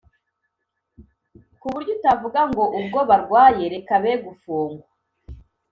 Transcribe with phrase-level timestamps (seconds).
[1.59, 4.85] ku buryo utavuga ngo ubwo barwaye reka be gufungwa